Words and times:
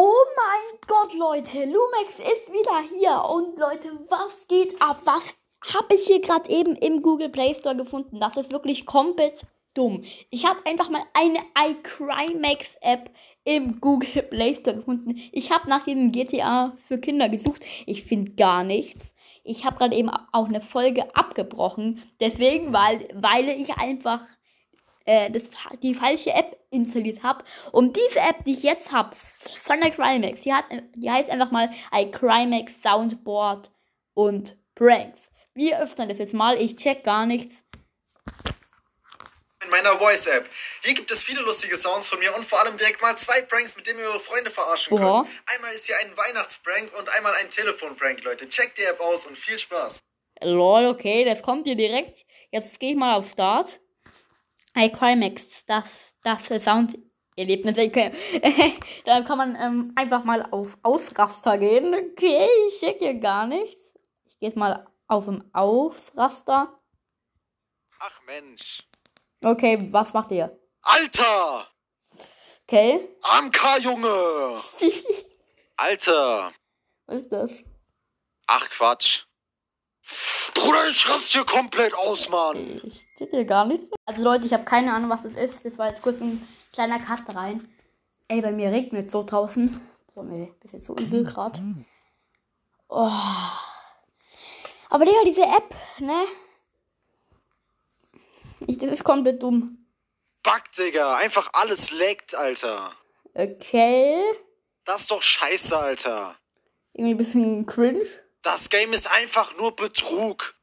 Oh 0.00 0.14
mein 0.36 0.78
Gott, 0.86 1.12
Leute, 1.18 1.64
Lumex 1.64 2.20
ist 2.20 2.52
wieder 2.52 2.84
hier. 2.88 3.20
Und 3.34 3.58
Leute, 3.58 3.98
was 4.08 4.46
geht 4.46 4.80
ab? 4.80 5.00
Was 5.02 5.34
habe 5.74 5.96
ich 5.96 6.06
hier 6.06 6.20
gerade 6.20 6.48
eben 6.48 6.76
im 6.76 7.02
Google 7.02 7.30
Play 7.30 7.52
Store 7.56 7.74
gefunden? 7.74 8.20
Das 8.20 8.36
ist 8.36 8.52
wirklich 8.52 8.86
komplett 8.86 9.42
dumm. 9.74 10.04
Ich 10.30 10.46
habe 10.46 10.64
einfach 10.66 10.88
mal 10.88 11.02
eine 11.14 11.40
iCrimex 11.58 12.76
App 12.80 13.10
im 13.42 13.80
Google 13.80 14.22
Play 14.22 14.54
Store 14.54 14.76
gefunden. 14.76 15.20
Ich 15.32 15.50
habe 15.50 15.68
nach 15.68 15.84
dem 15.84 16.12
GTA 16.12 16.76
für 16.86 16.98
Kinder 16.98 17.28
gesucht. 17.28 17.64
Ich 17.84 18.04
finde 18.04 18.30
gar 18.36 18.62
nichts. 18.62 19.04
Ich 19.42 19.64
habe 19.64 19.78
gerade 19.78 19.96
eben 19.96 20.10
auch 20.10 20.46
eine 20.46 20.60
Folge 20.60 21.12
abgebrochen. 21.16 22.04
Deswegen, 22.20 22.72
weil, 22.72 23.08
weil 23.14 23.48
ich 23.48 23.74
einfach 23.78 24.20
äh, 25.08 25.30
das, 25.30 25.44
die 25.82 25.94
falsche 25.94 26.30
App 26.32 26.58
installiert 26.70 27.22
habe. 27.22 27.42
Und 27.72 27.96
diese 27.96 28.20
App, 28.20 28.44
die 28.44 28.52
ich 28.52 28.62
jetzt 28.62 28.92
habe, 28.92 29.16
von 29.56 29.80
der 29.80 29.90
Crimex, 29.90 30.42
die, 30.42 30.52
hat, 30.52 30.66
die 30.94 31.10
heißt 31.10 31.30
einfach 31.30 31.50
mal 31.50 31.70
iCrimex 31.92 32.74
Soundboard 32.82 33.70
und 34.12 34.56
Pranks. 34.74 35.22
Wir 35.54 35.80
öffnen 35.80 36.10
das 36.10 36.18
jetzt 36.18 36.34
mal. 36.34 36.60
Ich 36.60 36.76
check 36.76 37.04
gar 37.04 37.24
nichts. 37.24 37.54
In 39.64 39.70
meiner 39.70 39.98
Voice-App. 39.98 40.48
Hier 40.82 40.92
gibt 40.92 41.10
es 41.10 41.22
viele 41.22 41.40
lustige 41.40 41.76
Sounds 41.76 42.06
von 42.06 42.18
mir 42.18 42.36
und 42.36 42.44
vor 42.44 42.62
allem 42.62 42.76
direkt 42.76 43.00
mal 43.00 43.16
zwei 43.16 43.40
Pranks, 43.40 43.76
mit 43.76 43.86
denen 43.86 44.00
ihr 44.00 44.06
eure 44.06 44.20
Freunde 44.20 44.50
verarschen 44.50 44.92
Oha. 44.92 45.22
könnt. 45.22 45.34
Einmal 45.46 45.72
ist 45.72 45.86
hier 45.86 45.96
ein 46.00 46.14
Weihnachtsprank 46.16 46.92
und 46.98 47.08
einmal 47.16 47.32
ein 47.40 47.48
Telefon-Prank, 47.48 48.22
Leute. 48.24 48.46
Checkt 48.48 48.76
die 48.76 48.84
App 48.84 49.00
aus 49.00 49.26
und 49.26 49.38
viel 49.38 49.58
Spaß. 49.58 50.00
Lol, 50.42 50.86
okay, 50.86 51.24
das 51.24 51.42
kommt 51.42 51.66
hier 51.66 51.76
direkt. 51.76 52.26
Jetzt 52.50 52.78
gehe 52.78 52.90
ich 52.90 52.96
mal 52.96 53.14
auf 53.16 53.30
Start. 53.30 53.80
iCrimex, 54.76 55.64
das, 55.66 55.88
das 56.22 56.46
Sound-Erlebnis. 56.46 57.78
Okay. 57.78 58.12
Dann 59.04 59.24
kann 59.24 59.38
man 59.38 59.56
ähm, 59.56 59.92
einfach 59.96 60.24
mal 60.24 60.46
auf 60.50 60.76
Ausraster 60.82 61.58
gehen. 61.58 61.94
Okay, 61.94 62.48
ich 62.68 62.80
check 62.80 62.98
hier 62.98 63.14
gar 63.14 63.46
nichts. 63.46 63.80
Ich 64.26 64.38
gehe 64.38 64.48
jetzt 64.48 64.56
mal 64.56 64.86
auf 65.06 65.24
dem 65.24 65.42
Ausraster. 65.52 66.78
Ach 68.00 68.20
Mensch. 68.26 68.82
Okay, 69.44 69.88
was 69.90 70.12
macht 70.12 70.32
ihr? 70.32 70.58
Alter! 70.82 71.66
Okay. 72.62 73.08
AMK, 73.22 73.78
Junge! 73.80 74.54
Alter! 75.76 76.52
was 77.06 77.22
ist 77.22 77.32
das? 77.32 77.64
Ach 78.46 78.68
Quatsch. 78.68 79.27
Bruder, 80.54 80.88
ich 80.88 81.08
raste 81.08 81.38
hier 81.38 81.44
komplett 81.44 81.94
aus, 81.94 82.28
Mann. 82.28 82.80
Ich 82.84 83.06
check 83.16 83.30
hier 83.30 83.44
gar 83.44 83.64
nichts. 83.66 83.84
Also 84.06 84.22
Leute, 84.22 84.46
ich 84.46 84.52
habe 84.52 84.64
keine 84.64 84.92
Ahnung, 84.92 85.10
was 85.10 85.22
das 85.22 85.34
ist. 85.34 85.64
Das 85.64 85.78
war 85.78 85.88
jetzt 85.88 86.02
kurz 86.02 86.20
ein 86.20 86.46
kleiner 86.72 86.98
Cut 86.98 87.34
rein. 87.34 87.68
Ey, 88.28 88.40
bei 88.40 88.52
mir 88.52 88.70
regnet 88.70 89.10
so 89.10 89.22
draußen. 89.22 89.80
Boah, 90.14 90.24
mir 90.24 90.54
ist 90.64 90.74
jetzt 90.74 90.86
so 90.86 90.96
übel 90.96 91.24
grad. 91.24 91.60
Oh. 92.88 93.10
Aber 94.90 95.04
Digga, 95.04 95.22
diese 95.24 95.42
App, 95.42 95.74
ne? 95.98 96.24
Ich, 98.66 98.78
das 98.78 98.90
ist 98.90 99.04
komplett 99.04 99.42
dumm. 99.42 99.86
Bug, 100.42 100.62
Digga. 100.76 101.16
Einfach 101.16 101.50
alles 101.52 101.90
leckt, 101.90 102.34
Alter. 102.34 102.92
Okay. 103.34 104.22
Das 104.84 105.02
ist 105.02 105.10
doch 105.10 105.22
scheiße, 105.22 105.78
Alter. 105.78 106.36
Irgendwie 106.94 107.14
ein 107.14 107.18
bisschen 107.18 107.66
cringe. 107.66 108.06
Das 108.42 108.68
Game 108.68 108.92
ist 108.92 109.10
einfach 109.10 109.56
nur 109.56 109.74
Betrug. 109.74 110.54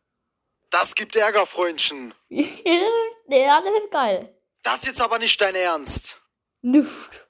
Das 0.70 0.96
gibt 0.96 1.16
Ärger, 1.16 1.46
Freundchen. 1.46 2.14
ja, 2.30 3.62
das 3.62 3.84
ist 3.84 3.92
geil. 3.92 4.36
Das 4.64 4.80
ist 4.80 4.88
jetzt 4.88 5.02
aber 5.02 5.20
nicht 5.20 5.40
dein 5.40 5.56
Ernst. 5.56 6.22
Nicht. 6.62 7.28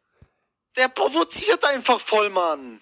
Der 0.77 0.87
provoziert 0.87 1.63
einfach 1.65 1.99
voll, 1.99 2.29
Mann. 2.29 2.81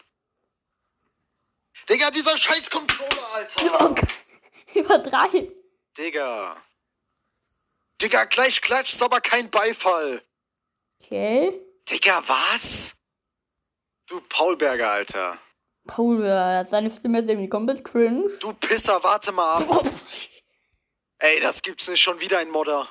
Digga, 1.90 2.12
dieser 2.12 2.38
scheiß 2.38 2.70
Controller, 2.70 3.34
Alter. 3.34 3.96
Übertreib. 4.74 5.52
Digga. 5.98 6.64
Digga, 8.02 8.26
gleich 8.26 8.62
klatscht, 8.62 9.02
aber 9.02 9.22
kein 9.22 9.50
Beifall. 9.50 10.24
Okay. 11.02 11.60
Digga, 11.90 12.24
was? 12.28 12.96
Du 14.08 14.22
Paulberger, 14.22 14.92
Alter. 14.92 15.38
Paul, 15.86 16.24
äh, 16.24 16.66
seine 16.66 16.90
Stimme 16.92 17.22
ist 17.22 17.30
irgendwie 17.30 17.50
komplett 17.50 17.84
cringe. 17.84 18.30
Du 18.40 18.54
Pisser, 18.54 19.04
warte 19.04 19.32
mal 19.32 19.58
ab. 19.70 19.86
Ey, 21.20 21.40
das 21.40 21.62
gibt's 21.62 21.88
nicht 21.90 22.02
schon 22.02 22.20
wieder 22.20 22.40
ein 22.40 22.50
Modder. 22.50 22.88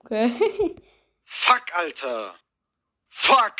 Okay. 0.00 0.34
Fuck, 1.24 1.74
Alter. 1.74 2.34
Fuck. 3.08 3.56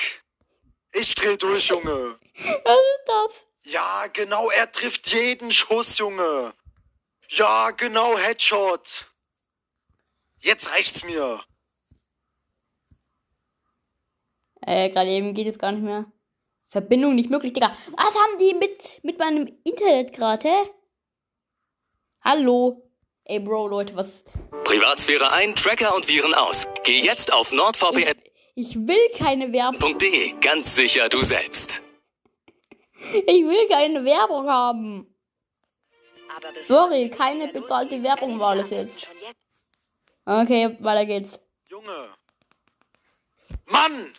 Ich 0.93 1.15
dreh 1.15 1.37
durch, 1.37 1.69
Junge. 1.69 2.19
Was 2.35 2.79
ist 2.79 3.05
das? 3.07 3.73
Ja, 3.73 4.07
genau, 4.13 4.51
er 4.51 4.71
trifft 4.71 5.11
jeden 5.13 5.51
Schuss, 5.51 5.99
Junge. 5.99 6.55
Ja, 7.29 7.71
genau, 7.71 8.17
Headshot. 8.19 9.11
Jetzt 10.41 10.71
reicht's 10.71 11.03
mir. 11.05 11.43
Äh, 14.61 14.91
gerade 14.91 15.11
eben 15.11 15.35
geht 15.35 15.47
es 15.47 15.59
gar 15.59 15.73
nicht 15.73 15.83
mehr. 15.83 16.07
Verbindung 16.75 17.15
nicht 17.15 17.31
möglich, 17.31 17.53
Digga. 17.53 17.77
Was 17.93 18.15
haben 18.17 18.37
die 18.41 18.53
mit, 18.53 18.99
mit 19.05 19.17
meinem 19.17 19.47
Internet 19.63 20.13
gerade, 20.13 20.49
hä? 20.49 20.71
Hallo? 22.21 22.91
Ey, 23.23 23.39
Bro, 23.39 23.69
Leute, 23.69 23.95
was. 23.95 24.25
Privatsphäre 24.65 25.31
ein, 25.31 25.55
Tracker 25.55 25.95
und 25.95 26.09
Viren 26.09 26.35
aus. 26.35 26.67
Geh 26.83 26.99
jetzt 26.99 27.33
auf 27.33 27.53
nordvpn.de, 27.53 28.13
Ich 28.57 28.75
will 28.75 29.09
keine 29.17 29.53
Werbung. 29.53 29.97
ganz 30.41 30.75
sicher 30.75 31.09
du 31.09 31.23
selbst. 31.23 31.85
Ich 33.13 33.45
will 33.45 33.69
keine 33.69 34.05
Werbung 34.05 34.49
haben. 34.49 35.15
Sorry, 36.67 37.09
keine 37.09 37.53
bezahlte 37.53 38.03
Werbung 38.03 38.41
war 38.41 38.57
das 38.57 38.71
jetzt. 38.71 39.09
Okay, 40.27 40.77
weiter 40.81 41.07
geht's. 41.07 41.39
Junge. 41.69 42.09
Mann! 43.67 44.13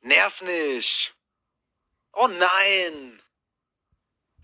Nerv 0.00 0.40
nicht. 0.40 1.15
Oh 2.18 2.28
nein. 2.28 3.20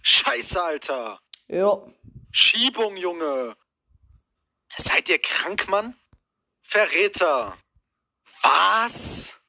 Scheiße, 0.02 0.62
Alter. 0.62 1.18
Ja. 1.48 1.82
Schiebung, 2.30 2.96
Junge. 2.96 3.56
Seid 4.76 5.08
ihr 5.08 5.18
krank, 5.18 5.68
Mann? 5.68 5.96
Verräter. 6.60 7.56
Was? 8.42 9.40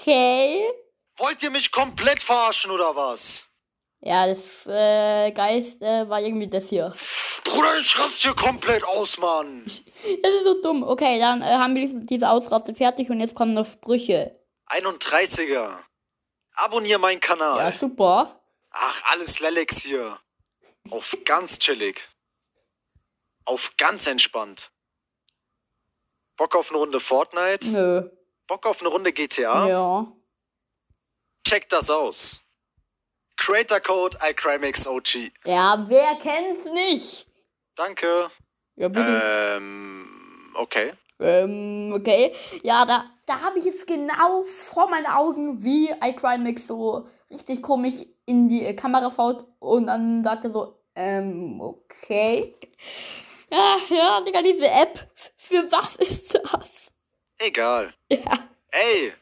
Okay. 0.00 0.68
Wollt 1.16 1.42
ihr 1.42 1.50
mich 1.50 1.70
komplett 1.70 2.22
verarschen 2.22 2.70
oder 2.70 2.96
was? 2.96 3.46
Ja, 4.00 4.26
das 4.26 4.66
äh, 4.66 5.30
Geist 5.32 5.82
äh, 5.82 6.08
war 6.08 6.20
irgendwie 6.20 6.48
das 6.48 6.68
hier. 6.68 6.94
Bruder, 7.44 7.78
ich 7.78 7.98
raste 7.98 8.28
hier 8.28 8.34
komplett 8.34 8.84
aus, 8.84 9.18
Mann. 9.18 9.64
Das 10.22 10.32
ist 10.32 10.44
so 10.44 10.62
dumm. 10.62 10.82
Okay, 10.82 11.18
dann 11.18 11.40
äh, 11.40 11.46
haben 11.46 11.74
wir 11.74 11.88
diese, 11.88 12.28
Ausraste 12.28 12.74
fertig 12.74 13.08
und 13.08 13.20
jetzt 13.20 13.34
kommen 13.34 13.54
noch 13.54 13.66
Sprüche. 13.66 14.38
31er. 14.74 15.78
Abonnier 16.56 16.98
meinen 16.98 17.20
Kanal. 17.20 17.58
Ja, 17.58 17.78
super. 17.78 18.40
Ach, 18.70 19.02
alles 19.12 19.40
Lelex 19.40 19.82
hier. 19.82 20.18
Auf 20.90 21.16
ganz 21.24 21.58
chillig. 21.58 22.08
Auf 23.44 23.76
ganz 23.76 24.06
entspannt. 24.06 24.70
Bock 26.36 26.56
auf 26.56 26.70
eine 26.70 26.78
Runde 26.78 27.00
Fortnite? 27.00 27.70
Nö. 27.70 28.10
Bock 28.46 28.66
auf 28.66 28.80
eine 28.80 28.88
Runde 28.88 29.12
GTA? 29.12 29.68
Ja. 29.68 30.12
Checkt 31.46 31.72
das 31.72 31.90
aus. 31.90 32.44
Creator 33.36 33.80
Code 33.80 34.18
iCrimeXOG. 34.22 35.32
Ja, 35.44 35.84
wer 35.88 36.16
kennt's 36.16 36.64
nicht? 36.64 37.26
Danke. 37.74 38.30
Ja, 38.76 38.88
bitte. 38.88 39.22
Ähm, 39.56 40.52
okay. 40.54 40.92
Ähm, 41.20 41.92
okay. 41.96 42.34
Ja, 42.62 42.84
da, 42.86 43.10
da 43.26 43.40
habe 43.40 43.58
ich 43.58 43.64
jetzt 43.64 43.86
genau 43.86 44.42
vor 44.44 44.88
meinen 44.90 45.06
Augen, 45.06 45.62
wie 45.62 45.90
iCrimex 45.90 46.66
so 46.66 47.06
richtig 47.30 47.62
komisch 47.62 48.04
in 48.26 48.48
die 48.48 48.64
äh, 48.64 48.74
Kamera 48.74 49.10
schaut 49.10 49.44
und 49.58 49.86
dann 49.86 50.22
sagt 50.24 50.44
er 50.44 50.52
so, 50.52 50.78
ähm, 50.94 51.60
okay. 51.60 52.54
Ja, 53.50 53.76
ja, 53.88 54.20
Digga, 54.22 54.42
diese 54.42 54.68
App, 54.68 55.10
für 55.36 55.70
was 55.70 55.96
ist 55.96 56.34
das? 56.34 56.92
Egal. 57.38 57.92
Ja. 58.08 58.48
Ey, 58.70 59.12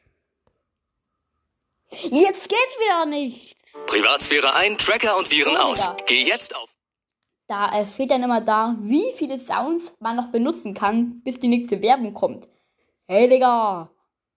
Jetzt 2.01 2.49
geht's 2.49 2.79
wieder 2.79 3.07
nicht. 3.07 3.55
Privatsphäre 3.87 4.55
ein, 4.55 4.79
Tracker 4.79 5.17
und 5.19 5.31
Viren 5.31 5.57
Oh, 5.57 5.61
aus. 5.73 5.81
Digga. 5.83 5.97
Geh 6.07 6.23
jetzt 6.23 6.57
auf 6.57 6.71
Da 7.49 7.81
äh, 7.81 7.87
steht 7.87 8.11
dann 8.11 8.23
immer 8.23 8.41
da, 8.41 8.77
wie 8.81 9.13
viele 9.17 9.39
Sounds 9.39 9.93
man 10.01 10.17
noch 10.17 10.31
benutzen 10.31 10.75
kann, 10.75 11.21
bis 11.23 11.39
die 11.39 11.49
nächste 11.49 11.83
Werbung 11.83 12.15
kommt. 12.15 12.49
Hey, 13.07 13.29
Digga. 13.29 13.91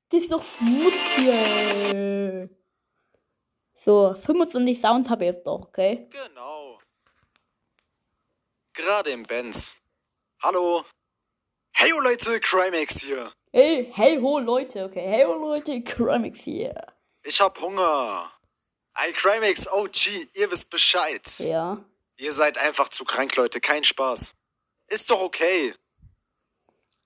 Das 0.10 0.22
ist 0.22 0.32
doch 0.32 0.44
Schmutz 0.44 0.94
hier. 1.16 2.50
So, 3.84 4.14
25 4.16 4.80
Sounds 4.80 5.10
habe 5.10 5.26
ich 5.26 5.34
jetzt 5.36 5.46
doch, 5.46 5.62
okay? 5.68 6.08
genau. 6.10 6.80
Gerade 8.74 9.12
im 9.12 9.24
Benz. 9.24 9.72
Hallo. 10.42 10.84
Hey, 11.74 11.90
yo, 11.90 12.00
Leute, 12.00 12.40
Crimex 12.40 13.02
hier. 13.02 13.32
Hey, 13.52 13.90
hey 13.94 14.20
ho 14.20 14.40
Leute, 14.40 14.84
okay, 14.84 15.02
hey 15.08 15.24
ho 15.26 15.34
Leute, 15.34 15.82
Crimix 15.82 16.40
hier. 16.40 16.74
Ich 17.24 17.40
hab 17.40 17.60
Hunger. 17.62 18.32
iCrimex 18.98 19.68
OG, 19.68 20.28
ihr 20.34 20.52
wisst 20.52 20.70
Bescheid. 20.70 21.22
Ja. 21.40 21.84
Ihr 22.18 22.32
seid 22.32 22.58
einfach 22.58 22.90
zu 22.90 23.06
krank, 23.06 23.36
Leute. 23.36 23.60
Kein 23.62 23.84
Spaß. 23.84 24.32
Ist 24.88 25.10
doch 25.10 25.22
okay. 25.22 25.74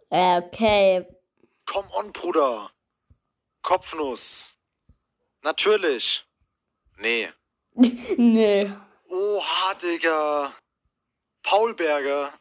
Äh, 0.09 0.41
Okay. 0.41 1.05
Komm 1.65 1.85
on, 1.91 2.11
Bruder. 2.11 2.71
Kopfnuss. 3.69 4.55
Natürlich. 5.43 6.25
Nee. 6.97 7.29
nee. 8.17 8.71
Oha, 9.07 9.73
Digga. 9.75 10.55
Paulberger. 11.43 12.33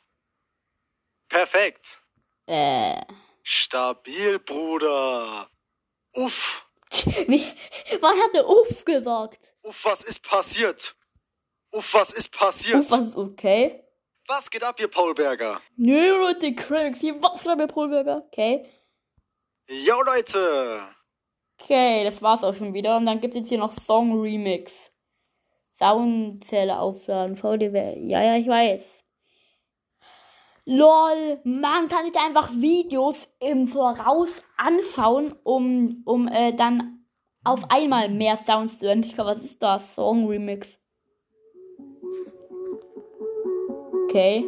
Perfekt. 1.29 2.01
Äh. 2.47 3.03
Stabil, 3.43 4.39
Bruder. 4.39 5.51
Uff. 6.15 6.67
Wie, 7.27 7.45
wann 8.01 8.19
hat 8.23 8.33
der 8.33 8.49
Uff 8.49 8.83
gesagt? 8.87 9.53
Uff, 9.61 9.85
was 9.85 10.05
ist 10.05 10.23
passiert? 10.23 10.97
Uff, 11.73 11.93
was 11.93 12.11
ist 12.11 12.31
passiert? 12.31 12.81
Uff, 12.81 12.91
was 12.91 13.09
ist 13.09 13.17
okay? 13.17 13.85
Was 14.27 14.49
geht 14.49 14.65
ab, 14.65 14.81
ihr 14.81 14.89
Paulberger? 14.89 15.61
Nö, 15.77 16.09
Leute, 16.23 16.55
Crimix 16.55 17.01
hier, 17.01 17.23
was 17.23 17.43
für 17.43 17.51
ein 17.51 17.67
Polberger? 17.67 18.25
Okay. 18.29 18.67
Yo, 19.69 20.01
Leute. 20.01 20.89
Okay, 21.60 22.05
das 22.05 22.22
war's 22.22 22.44
auch 22.44 22.55
schon 22.55 22.75
wieder. 22.75 22.96
Und 22.96 23.06
dann 23.06 23.20
gibt 23.20 23.34
es 23.34 23.40
jetzt 23.40 23.49
hier 23.49 23.58
noch 23.58 23.72
Song 23.72 24.20
Remix. 24.20 24.93
Soundzelle 25.78 26.78
aufladen. 26.78 27.37
Schau 27.37 27.56
dir, 27.56 27.72
wer. 27.72 27.96
Ja, 27.99 28.22
ja, 28.22 28.37
ich 28.37 28.49
weiß. 28.49 28.82
LOL, 30.64 31.40
man 31.44 31.88
kann 31.88 32.06
sich 32.06 32.16
einfach 32.16 32.50
Videos 32.52 33.26
im 33.40 33.66
Voraus 33.66 34.28
anschauen, 34.56 35.34
um, 35.43 36.02
um 36.05 36.28
äh, 36.28 36.52
dann 36.52 37.06
auf 37.43 37.70
einmal 37.70 38.10
mehr 38.10 38.37
Sounds 38.37 38.78
zu 38.78 38.87
hören. 38.87 39.02
Ich 39.02 39.14
glaube, 39.14 39.31
was 39.31 39.44
ist 39.44 39.62
das? 39.62 39.94
Song 39.94 40.26
Remix. 40.26 40.69
Okay. 44.05 44.44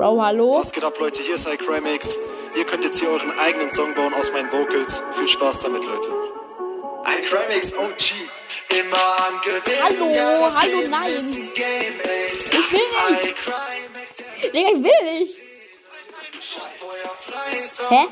Bro, 0.00 0.16
hallo? 0.22 0.54
Was 0.54 0.72
geht 0.72 0.82
ab, 0.82 0.98
Leute? 0.98 1.20
Hier 1.20 1.34
ist 1.34 1.46
iCrimex. 1.46 2.18
Ihr 2.56 2.64
könnt 2.64 2.84
jetzt 2.84 3.00
hier 3.00 3.10
euren 3.10 3.38
eigenen 3.38 3.70
Song 3.70 3.92
bauen 3.94 4.14
aus 4.14 4.32
meinen 4.32 4.50
Vocals. 4.50 5.02
Viel 5.18 5.28
Spaß 5.28 5.60
damit, 5.60 5.84
Leute. 5.84 6.10
iCrimex 7.18 7.74
OG. 7.74 8.14
Immer 8.78 8.96
am 8.96 9.38
Gewinn. 9.42 9.82
Hallo, 9.84 10.10
ja, 10.10 10.50
hallo, 10.58 10.88
nein. 10.88 11.10
Ich 11.10 11.22
will 11.36 11.42
nicht. 13.20 13.34
Digga, 14.54 14.70
ich 14.70 14.82
will 14.84 15.18
nicht. 15.18 15.36
Hä? 17.90 18.08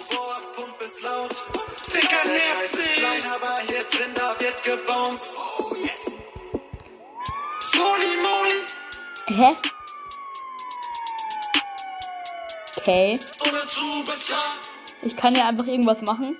Dicker 1.94 2.24
nervt 2.28 2.68
sich. 2.70 2.96
klein, 2.96 3.22
aber 3.34 3.54
hier 3.66 3.82
drin, 3.84 4.12
da 4.14 4.36
wird 4.38 4.62
gebounced. 4.62 5.32
Oh, 5.58 5.74
yes. 5.74 6.12
Holy 7.72 8.12
moly. 8.20 8.60
Hä? 9.38 9.77
Okay. 12.88 13.18
Ich 15.02 15.14
kann 15.14 15.34
ja 15.34 15.48
einfach 15.48 15.66
irgendwas 15.66 16.00
machen. 16.00 16.38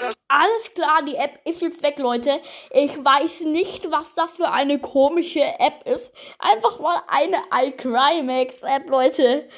Das 0.00 0.14
Alles 0.28 0.74
klar, 0.74 1.02
die 1.04 1.16
App 1.16 1.40
ist 1.44 1.62
jetzt 1.62 1.82
weg, 1.82 1.98
Leute. 1.98 2.40
Ich 2.70 2.92
weiß 3.04 3.40
nicht, 3.40 3.90
was 3.90 4.14
das 4.14 4.30
für 4.30 4.50
eine 4.50 4.78
komische 4.78 5.42
App 5.42 5.84
ist. 5.84 6.12
Einfach 6.38 6.78
mal 6.78 7.02
eine 7.08 7.38
iCrimex-App, 7.52 8.88
Leute. 8.88 9.48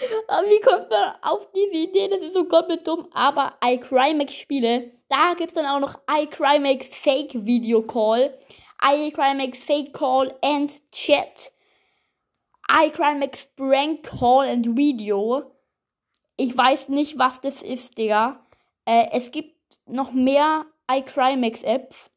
Wie 0.49 0.61
kommt 0.63 0.89
man 0.89 1.17
auf 1.21 1.53
diese 1.53 1.83
Idee? 1.83 2.09
Das 2.09 2.21
ist 2.21 2.33
so 2.33 2.45
komplett 2.45 2.89
dumm. 2.89 3.09
Aber 3.13 3.59
iCrimex-Spiele, 3.63 4.93
da 5.11 5.35
gibt's 5.37 5.55
dann 5.55 5.67
auch 5.67 5.81
noch 5.81 5.99
iCrimex 6.11 6.87
Fake 6.97 7.45
Video 7.45 7.83
Call, 7.83 8.39
iCrimex 8.87 9.65
Fake 9.65 9.93
Call 9.93 10.33
and 10.43 10.71
Chat, 10.93 11.51
iCrimex 12.69 13.49
Prank 13.57 14.05
Call 14.05 14.49
and 14.49 14.77
Video. 14.77 15.53
Ich 16.37 16.57
weiß 16.57 16.91
nicht, 16.91 17.19
was 17.19 17.41
das 17.41 17.63
ist, 17.63 17.99
Digga. 17.99 18.47
Äh, 18.85 19.09
es 19.11 19.33
gibt 19.33 19.57
noch 19.87 20.13
mehr 20.13 20.67
iCrimex-Apps. 20.89 22.11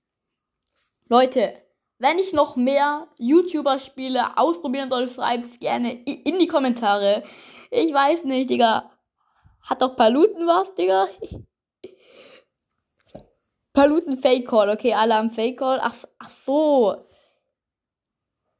Leute, 1.07 1.60
wenn 1.98 2.19
ich 2.19 2.33
noch 2.33 2.56
mehr 2.56 3.07
YouTuber-Spiele 3.18 4.38
ausprobieren 4.38 4.89
soll, 4.89 5.10
schreibt 5.10 5.45
es 5.45 5.60
gerne 5.60 6.04
in 6.04 6.38
die 6.38 6.48
Kommentare. 6.48 7.24
Ich 7.71 7.92
weiß 7.92 8.25
nicht, 8.25 8.50
Digga. 8.50 8.92
Hat 9.62 9.81
doch 9.81 9.95
Paluten 9.95 10.45
was, 10.45 10.75
Digga? 10.75 11.07
Paluten 13.80 14.18
Fake 14.18 14.46
Call, 14.46 14.70
okay, 14.70 14.94
alle 14.94 15.16
haben 15.16 15.31
Fake 15.31 15.58
Call. 15.58 15.80
Ach, 15.81 15.96
ach 16.18 16.30
so. 16.30 16.98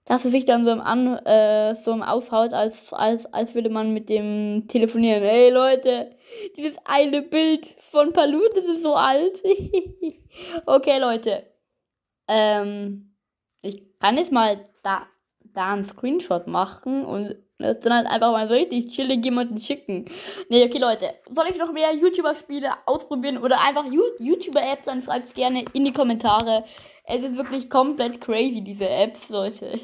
Dass 0.06 0.24
er 0.24 0.31
sich 0.31 0.45
dann 0.45 0.63
so 0.63 0.71
im, 0.71 0.80
An, 0.80 1.18
äh, 1.25 1.75
so 1.75 1.92
im 1.92 2.01
Aushaut, 2.01 2.54
als, 2.54 2.94
als, 2.94 3.25
als 3.33 3.54
würde 3.54 3.69
man 3.69 3.94
mit 3.94 4.07
dem 4.07 4.69
telefonieren. 4.69 5.21
Hey 5.21 5.50
Leute, 5.50 6.16
dieses 6.56 6.77
eine 6.86 7.21
Bild 7.21 7.66
von 7.92 8.13
Palut, 8.13 8.56
das 8.56 8.63
ist 8.63 8.81
so 8.81 8.95
alt. 8.95 9.44
okay, 10.66 11.00
Leute. 11.00 11.44
Ähm, 12.30 13.13
ich 13.62 14.00
kann 14.00 14.18
jetzt 14.18 14.31
mal 14.31 14.63
da, 14.83 15.06
da 15.42 15.74
einen 15.74 15.83
Screenshot 15.83 16.48
machen 16.48 17.04
und 17.04 17.36
das 17.59 17.79
dann 17.81 17.94
halt 17.94 18.07
einfach 18.07 18.31
mal 18.31 18.47
so 18.47 18.53
richtig 18.53 18.88
chillig 18.89 19.23
jemanden 19.23 19.59
schicken. 19.59 20.06
Nee, 20.50 20.65
okay, 20.65 20.77
Leute. 20.77 21.13
Soll 21.29 21.47
ich 21.50 21.57
noch 21.57 21.73
mehr 21.73 21.94
YouTuber-Spiele 21.94 22.69
ausprobieren 22.85 23.38
oder 23.38 23.61
einfach 23.61 23.85
YouTuber-Apps, 23.85 24.85
dann 24.85 25.01
schreibt 25.01 25.27
es 25.27 25.33
gerne 25.33 25.65
in 25.73 25.85
die 25.85 25.94
Kommentare. 25.94 26.63
Es 27.03 27.21
ist 27.21 27.35
wirklich 27.35 27.69
komplett 27.69 28.21
crazy, 28.21 28.61
diese 28.61 28.89
Apps, 28.89 29.29
Leute. 29.29 29.79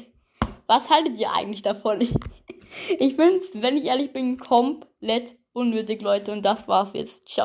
Was 0.66 0.88
haltet 0.88 1.18
ihr 1.18 1.32
eigentlich 1.32 1.62
davon? 1.62 2.06
Ich 2.98 3.14
finde 3.14 3.40
wenn 3.54 3.76
ich 3.76 3.84
ehrlich 3.84 4.12
bin, 4.12 4.38
komplett 4.38 5.36
unnötig, 5.52 6.02
Leute. 6.02 6.32
Und 6.32 6.44
das 6.44 6.66
war's 6.68 6.90
jetzt. 6.92 7.28
Ciao. 7.28 7.44